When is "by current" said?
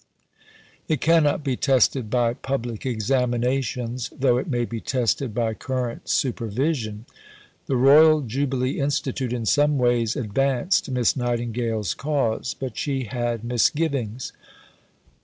5.31-6.09